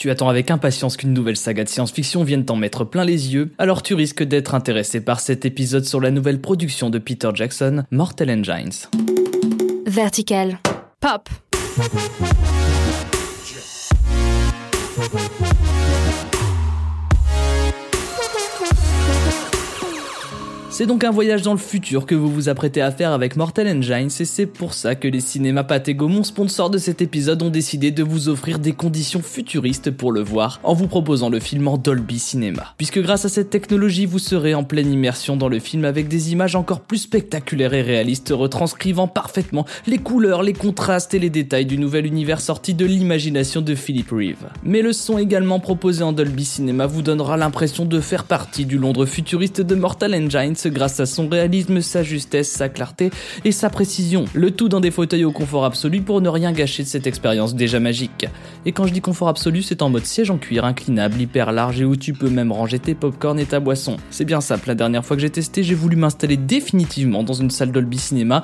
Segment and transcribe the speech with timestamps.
[0.00, 3.52] Tu attends avec impatience qu'une nouvelle saga de science-fiction vienne t'en mettre plein les yeux,
[3.58, 7.84] alors tu risques d'être intéressé par cet épisode sur la nouvelle production de Peter Jackson,
[7.90, 8.88] Mortal Engines.
[9.86, 10.58] Vertical.
[11.00, 11.28] Pop.
[20.72, 23.66] C'est donc un voyage dans le futur que vous vous apprêtez à faire avec Mortal
[23.66, 27.50] Engines et c'est pour ça que les cinémas Pathé Gaumont, sponsors de cet épisode, ont
[27.50, 31.66] décidé de vous offrir des conditions futuristes pour le voir en vous proposant le film
[31.66, 32.72] en Dolby Cinema.
[32.78, 36.30] Puisque grâce à cette technologie, vous serez en pleine immersion dans le film avec des
[36.30, 41.66] images encore plus spectaculaires et réalistes retranscrivant parfaitement les couleurs, les contrastes et les détails
[41.66, 44.46] du nouvel univers sorti de l'imagination de Philip Reeve.
[44.62, 48.78] Mais le son également proposé en Dolby Cinema vous donnera l'impression de faire partie du
[48.78, 53.10] Londres futuriste de Mortal Engines grâce à son réalisme, sa justesse, sa clarté
[53.44, 54.24] et sa précision.
[54.34, 57.54] Le tout dans des fauteuils au confort absolu pour ne rien gâcher de cette expérience
[57.54, 58.26] déjà magique.
[58.66, 61.80] Et quand je dis confort absolu, c'est en mode siège en cuir inclinable, hyper large
[61.80, 63.96] et où tu peux même ranger tes popcorn et ta boisson.
[64.10, 67.50] C'est bien simple, la dernière fois que j'ai testé, j'ai voulu m'installer définitivement dans une
[67.50, 68.42] salle Dolby Cinéma,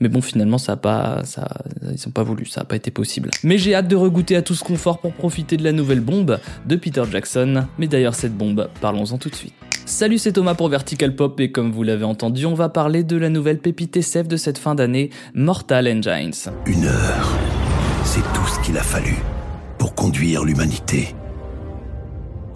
[0.00, 1.48] mais bon finalement ça a pas, ça,
[1.82, 3.30] ils ont pas voulu, ça a pas été possible.
[3.42, 6.38] Mais j'ai hâte de regoûter à tout ce confort pour profiter de la nouvelle bombe
[6.66, 7.66] de Peter Jackson.
[7.78, 9.54] Mais d'ailleurs cette bombe, parlons-en tout de suite.
[9.86, 13.16] Salut, c'est Thomas pour Vertical Pop et comme vous l'avez entendu, on va parler de
[13.16, 16.50] la nouvelle pépite SF de cette fin d'année, Mortal Engines.
[16.66, 17.30] Une heure,
[18.02, 19.14] c'est tout ce qu'il a fallu
[19.78, 21.14] pour conduire l'humanité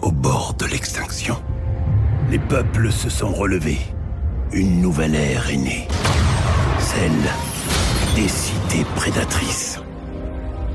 [0.01, 1.37] au bord de l'extinction.
[2.29, 3.79] Les peuples se sont relevés.
[4.51, 5.87] Une nouvelle ère est née.
[6.79, 7.11] Celle
[8.21, 9.79] des cités prédatrices.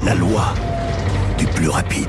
[0.07, 0.55] La loi
[1.37, 2.09] du plus rapide.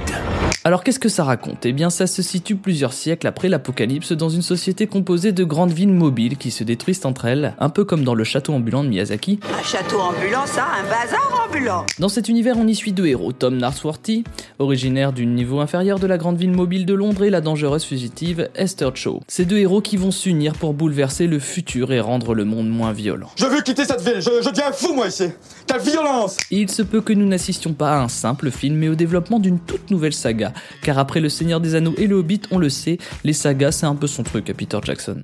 [0.67, 1.65] Alors qu'est-ce que ça raconte?
[1.65, 5.71] Eh bien ça se situe plusieurs siècles après l'apocalypse dans une société composée de grandes
[5.71, 8.89] villes mobiles qui se détruisent entre elles, un peu comme dans le château ambulant de
[8.89, 9.39] Miyazaki.
[9.57, 13.31] Un château ambulant, ça, un bazar ambulant Dans cet univers on y suit deux héros,
[13.31, 14.25] Tom Narsworthy,
[14.59, 18.49] originaire du niveau inférieur de la grande ville mobile de Londres et la dangereuse fugitive
[18.53, 19.21] Esther Cho.
[19.29, 22.91] Ces deux héros qui vont s'unir pour bouleverser le futur et rendre le monde moins
[22.91, 23.29] violent.
[23.38, 25.29] Je veux quitter cette ville, je, je deviens fou moi ici
[25.66, 28.89] Quelle violence Et il se peut que nous n'assistions pas à un simple film mais
[28.89, 30.51] au développement d'une toute nouvelle saga,
[30.81, 33.85] car après Le Seigneur des Anneaux et Le Hobbit, on le sait, les sagas c'est
[33.85, 35.22] un peu son truc à Peter Jackson.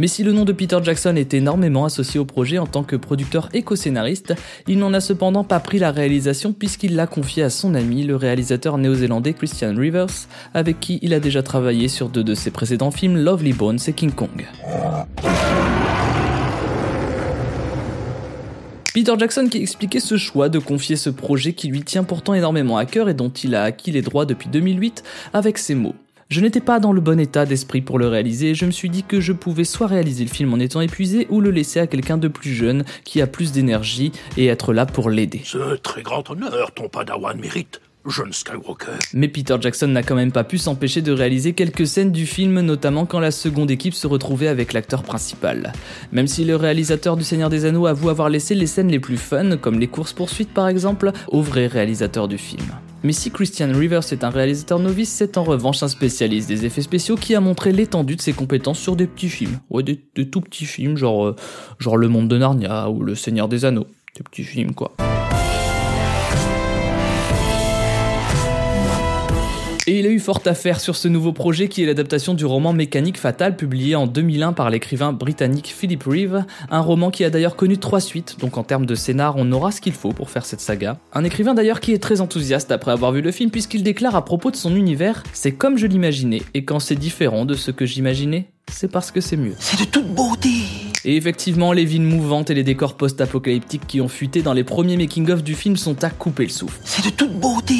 [0.00, 2.96] Mais si le nom de Peter Jackson est énormément associé au projet en tant que
[2.96, 4.34] producteur et co-scénariste,
[4.66, 8.16] il n'en a cependant pas pris la réalisation puisqu'il l'a confié à son ami, le
[8.16, 10.06] réalisateur néo-zélandais Christian Rivers,
[10.54, 13.92] avec qui il a déjà travaillé sur deux de ses précédents films Lovely Bones et
[13.92, 14.46] King Kong.
[18.92, 22.76] Peter Jackson qui expliquait ce choix de confier ce projet qui lui tient pourtant énormément
[22.76, 25.94] à cœur et dont il a acquis les droits depuis 2008 avec ces mots.
[26.28, 28.90] Je n'étais pas dans le bon état d'esprit pour le réaliser et je me suis
[28.90, 31.86] dit que je pouvais soit réaliser le film en étant épuisé ou le laisser à
[31.86, 35.42] quelqu'un de plus jeune qui a plus d'énergie et être là pour l'aider.
[35.44, 37.80] Ce très grand honneur, ton padawan mérite.
[38.06, 38.98] Jeune Skywalker.
[39.12, 42.60] Mais Peter Jackson n'a quand même pas pu s'empêcher de réaliser quelques scènes du film,
[42.60, 45.72] notamment quand la seconde équipe se retrouvait avec l'acteur principal.
[46.12, 49.18] Même si le réalisateur du Seigneur des Anneaux avoue avoir laissé les scènes les plus
[49.18, 52.64] fun, comme les courses-poursuites par exemple, au vrai réalisateur du film.
[53.02, 56.82] Mais si Christian Rivers est un réalisateur novice, c'est en revanche un spécialiste des effets
[56.82, 59.58] spéciaux qui a montré l'étendue de ses compétences sur des petits films.
[59.70, 61.36] Ouais, des, des tout petits films, genre, euh,
[61.78, 63.86] genre Le Monde de Narnia ou Le Seigneur des Anneaux.
[64.16, 64.92] Des petits films quoi.
[69.90, 72.46] Et il a eu fort à faire sur ce nouveau projet qui est l'adaptation du
[72.46, 77.30] roman Mécanique fatale publié en 2001 par l'écrivain britannique Philip Reeve, un roman qui a
[77.30, 80.30] d'ailleurs connu trois suites, donc en termes de scénar on aura ce qu'il faut pour
[80.30, 81.00] faire cette saga.
[81.12, 84.24] Un écrivain d'ailleurs qui est très enthousiaste après avoir vu le film puisqu'il déclare à
[84.24, 87.84] propos de son univers C'est comme je l'imaginais, et quand c'est différent de ce que
[87.84, 89.54] j'imaginais, c'est parce que c'est mieux.
[89.58, 90.50] C'est de toute beauté
[91.04, 94.96] Et effectivement, les villes mouvantes et les décors post-apocalyptiques qui ont fuité dans les premiers
[94.96, 96.78] making-of du film sont à couper le souffle.
[96.84, 97.74] C'est de toute beauté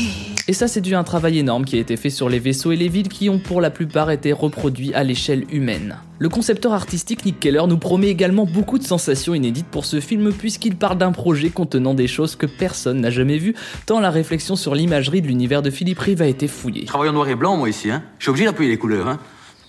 [0.49, 2.73] Et ça, c'est dû à un travail énorme qui a été fait sur les vaisseaux
[2.73, 5.99] et les villes qui ont pour la plupart été reproduits à l'échelle humaine.
[6.19, 10.33] Le concepteur artistique Nick Keller nous promet également beaucoup de sensations inédites pour ce film
[10.33, 13.55] puisqu'il parle d'un projet contenant des choses que personne n'a jamais vues,
[13.87, 16.83] tant la réflexion sur l'imagerie de l'univers de Philippe Rive a été fouillée.
[16.83, 18.03] Je travaille en noir et blanc, moi, ici, hein.
[18.19, 19.19] Je suis obligé d'appuyer les couleurs, hein.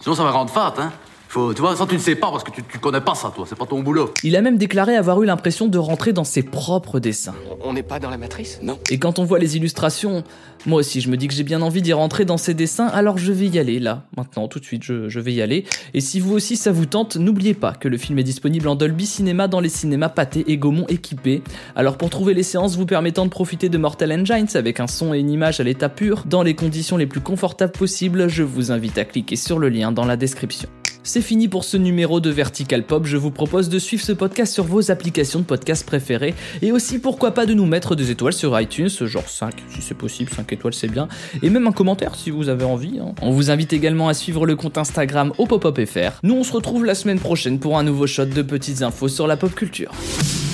[0.01, 0.91] Sinon, ça va rendre fat, hein.
[1.31, 3.31] Faut, tu vois, ça, tu ne sais pas parce que tu, tu connais pas ça,
[3.33, 3.45] toi.
[3.47, 4.13] C'est pas ton boulot.
[4.21, 7.33] Il a même déclaré avoir eu l'impression de rentrer dans ses propres dessins.
[7.63, 8.77] On n'est pas dans la matrice Non.
[8.89, 10.25] Et quand on voit les illustrations,
[10.65, 13.17] moi aussi je me dis que j'ai bien envie d'y rentrer dans ces dessins, alors
[13.17, 15.63] je vais y aller là, maintenant, tout de suite, je, je vais y aller.
[15.93, 18.75] Et si vous aussi ça vous tente, n'oubliez pas que le film est disponible en
[18.75, 21.43] Dolby Cinéma dans les cinémas Pathé et Gaumont équipés.
[21.77, 25.13] Alors pour trouver les séances vous permettant de profiter de Mortal Engines avec un son
[25.13, 28.73] et une image à l'état pur, dans les conditions les plus confortables possibles, je vous
[28.73, 30.67] invite à cliquer sur le lien dans la description.
[31.03, 33.07] C'est fini pour ce numéro de Vertical Pop.
[33.07, 36.99] Je vous propose de suivre ce podcast sur vos applications de podcast préférées et aussi
[36.99, 40.53] pourquoi pas de nous mettre des étoiles sur iTunes, genre 5 si c'est possible, 5
[40.53, 41.07] étoiles c'est bien,
[41.41, 42.99] et même un commentaire si vous avez envie.
[42.99, 43.13] hein.
[43.21, 45.79] On vous invite également à suivre le compte Instagram au Pop-Up
[46.21, 49.25] Nous on se retrouve la semaine prochaine pour un nouveau shot de petites infos sur
[49.25, 49.91] la pop culture.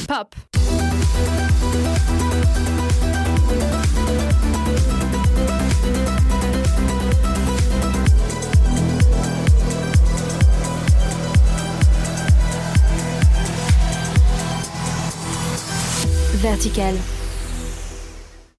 [0.07, 0.33] Pop.
[16.47, 17.26] verticale.